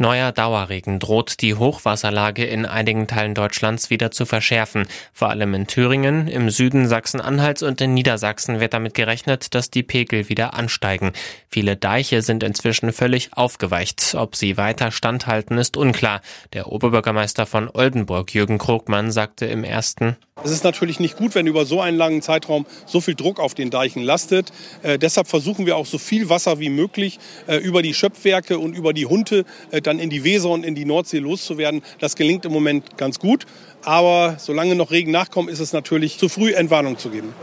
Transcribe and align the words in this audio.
Neuer 0.00 0.30
Dauerregen 0.30 1.00
droht 1.00 1.42
die 1.42 1.56
Hochwasserlage 1.56 2.44
in 2.44 2.66
einigen 2.66 3.08
Teilen 3.08 3.34
Deutschlands 3.34 3.90
wieder 3.90 4.12
zu 4.12 4.26
verschärfen. 4.26 4.86
Vor 5.12 5.28
allem 5.28 5.54
in 5.54 5.66
Thüringen, 5.66 6.28
im 6.28 6.50
Süden 6.50 6.86
Sachsen-Anhalts 6.86 7.64
und 7.64 7.80
in 7.80 7.94
Niedersachsen 7.94 8.60
wird 8.60 8.74
damit 8.74 8.94
gerechnet, 8.94 9.56
dass 9.56 9.72
die 9.72 9.82
Pegel 9.82 10.28
wieder 10.28 10.54
ansteigen. 10.54 11.14
Viele 11.48 11.74
Deiche 11.74 12.22
sind 12.22 12.44
inzwischen 12.44 12.92
völlig 12.92 13.30
aufgeweicht. 13.32 14.14
Ob 14.16 14.36
sie 14.36 14.56
weiter 14.56 14.92
standhalten, 14.92 15.58
ist 15.58 15.76
unklar. 15.76 16.20
Der 16.52 16.68
Oberbürgermeister 16.68 17.44
von 17.44 17.68
Oldenburg, 17.68 18.32
Jürgen 18.32 18.58
Krogmann, 18.58 19.10
sagte 19.10 19.46
im 19.46 19.64
ersten 19.64 20.16
es 20.44 20.50
ist 20.50 20.64
natürlich 20.64 21.00
nicht 21.00 21.16
gut, 21.16 21.34
wenn 21.34 21.46
über 21.46 21.64
so 21.66 21.80
einen 21.80 21.96
langen 21.96 22.22
Zeitraum 22.22 22.66
so 22.86 23.00
viel 23.00 23.14
Druck 23.14 23.40
auf 23.40 23.54
den 23.54 23.70
Deichen 23.70 24.02
lastet. 24.02 24.52
Äh, 24.82 24.98
deshalb 24.98 25.26
versuchen 25.26 25.66
wir 25.66 25.76
auch 25.76 25.86
so 25.86 25.98
viel 25.98 26.28
Wasser 26.28 26.60
wie 26.60 26.70
möglich 26.70 27.18
äh, 27.46 27.56
über 27.56 27.82
die 27.82 27.94
Schöpfwerke 27.94 28.58
und 28.58 28.74
über 28.74 28.92
die 28.92 29.06
Hunte 29.06 29.44
äh, 29.70 29.80
dann 29.80 29.98
in 29.98 30.10
die 30.10 30.24
Weser 30.24 30.50
und 30.50 30.64
in 30.64 30.74
die 30.74 30.84
Nordsee 30.84 31.18
loszuwerden. 31.18 31.82
Das 31.98 32.16
gelingt 32.16 32.44
im 32.44 32.52
Moment 32.52 32.96
ganz 32.96 33.18
gut. 33.18 33.46
Aber 33.84 34.36
solange 34.38 34.74
noch 34.74 34.90
Regen 34.90 35.10
nachkommt, 35.10 35.50
ist 35.50 35.60
es 35.60 35.72
natürlich 35.72 36.18
zu 36.18 36.28
früh, 36.28 36.52
Entwarnung 36.52 36.98
zu 36.98 37.10
geben. 37.10 37.34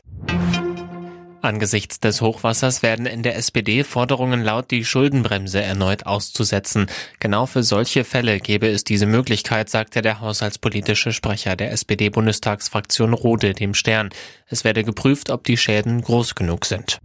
Angesichts 1.45 1.99
des 1.99 2.21
Hochwassers 2.21 2.83
werden 2.83 3.05
in 3.05 3.23
der 3.23 3.37
SPD 3.37 3.83
Forderungen 3.83 4.43
laut, 4.43 4.71
die 4.71 4.83
Schuldenbremse 4.83 5.61
erneut 5.61 6.05
auszusetzen. 6.05 6.87
Genau 7.19 7.45
für 7.45 7.63
solche 7.63 8.03
Fälle 8.03 8.39
gäbe 8.39 8.67
es 8.67 8.83
diese 8.83 9.05
Möglichkeit, 9.05 9.69
sagte 9.69 10.01
der 10.01 10.19
haushaltspolitische 10.19 11.13
Sprecher 11.13 11.55
der 11.55 11.71
SPD-Bundestagsfraktion 11.71 13.13
Rode 13.13 13.53
dem 13.53 13.73
Stern. 13.73 14.09
Es 14.47 14.63
werde 14.63 14.83
geprüft, 14.83 15.29
ob 15.29 15.43
die 15.43 15.57
Schäden 15.57 16.01
groß 16.01 16.35
genug 16.35 16.65
sind. 16.65 16.99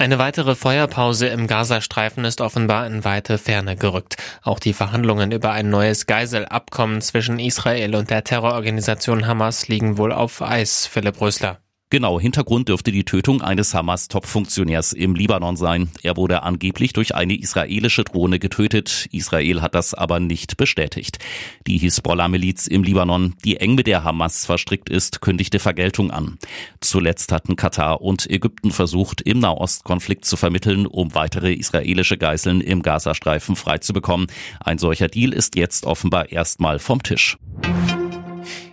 Eine 0.00 0.18
weitere 0.18 0.54
Feuerpause 0.54 1.26
im 1.26 1.46
Gazastreifen 1.46 2.24
ist 2.24 2.40
offenbar 2.40 2.86
in 2.86 3.04
weite 3.04 3.36
Ferne 3.36 3.76
gerückt. 3.76 4.16
Auch 4.42 4.58
die 4.58 4.72
Verhandlungen 4.72 5.30
über 5.30 5.50
ein 5.50 5.68
neues 5.68 6.06
Geiselabkommen 6.06 7.02
zwischen 7.02 7.38
Israel 7.38 7.94
und 7.94 8.08
der 8.08 8.24
Terrororganisation 8.24 9.26
Hamas 9.26 9.68
liegen 9.68 9.98
wohl 9.98 10.12
auf 10.12 10.40
Eis, 10.40 10.86
Philipp 10.86 11.20
Rösler. 11.20 11.58
Genau, 11.92 12.20
Hintergrund 12.20 12.68
dürfte 12.68 12.92
die 12.92 13.02
Tötung 13.02 13.42
eines 13.42 13.74
Hamas-Top-Funktionärs 13.74 14.92
im 14.92 15.16
Libanon 15.16 15.56
sein. 15.56 15.90
Er 16.04 16.16
wurde 16.16 16.44
angeblich 16.44 16.92
durch 16.92 17.16
eine 17.16 17.36
israelische 17.36 18.04
Drohne 18.04 18.38
getötet. 18.38 19.08
Israel 19.10 19.60
hat 19.60 19.74
das 19.74 19.92
aber 19.92 20.20
nicht 20.20 20.56
bestätigt. 20.56 21.18
Die 21.66 21.78
Hisbollah-Miliz 21.78 22.68
im 22.68 22.84
Libanon, 22.84 23.34
die 23.44 23.56
eng 23.56 23.74
mit 23.74 23.88
der 23.88 24.04
Hamas 24.04 24.46
verstrickt 24.46 24.88
ist, 24.88 25.20
kündigte 25.20 25.58
Vergeltung 25.58 26.12
an. 26.12 26.38
Zuletzt 26.78 27.32
hatten 27.32 27.56
Katar 27.56 28.02
und 28.02 28.30
Ägypten 28.30 28.70
versucht, 28.70 29.20
im 29.22 29.40
Nahostkonflikt 29.40 30.24
zu 30.24 30.36
vermitteln, 30.36 30.86
um 30.86 31.16
weitere 31.16 31.52
israelische 31.52 32.16
Geiseln 32.16 32.60
im 32.60 32.82
Gazastreifen 32.82 33.56
freizubekommen. 33.56 34.28
Ein 34.60 34.78
solcher 34.78 35.08
Deal 35.08 35.32
ist 35.32 35.56
jetzt 35.56 35.86
offenbar 35.86 36.30
erstmal 36.30 36.78
vom 36.78 37.02
Tisch. 37.02 37.36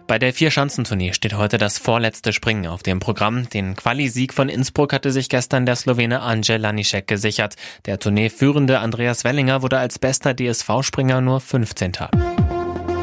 Bei 0.07 0.19
der 0.19 0.33
Vier-Schanzentournee 0.33 1.11
steht 1.11 1.33
heute 1.33 1.57
das 1.57 1.77
vorletzte 1.77 2.31
Springen 2.31 2.67
auf 2.67 2.81
dem 2.81 3.01
Programm. 3.01 3.49
Den 3.49 3.75
Quali-Sieg 3.75 4.33
von 4.33 4.47
Innsbruck 4.47 4.93
hatte 4.93 5.11
sich 5.11 5.27
gestern 5.27 5.65
der 5.65 5.75
Slowene 5.75 6.21
Angel 6.21 6.61
Lanišek 6.61 7.07
gesichert. 7.07 7.55
Der 7.85 7.99
Tourneeführende 7.99 8.79
Andreas 8.79 9.25
Wellinger 9.25 9.61
wurde 9.63 9.79
als 9.79 9.99
bester 9.99 10.33
DSV-Springer 10.33 11.19
nur 11.19 11.41
15. 11.41 11.91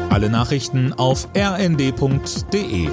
Alle 0.09 0.29
Nachrichten 0.31 0.93
auf 0.93 1.27
rnd.de 1.37 2.89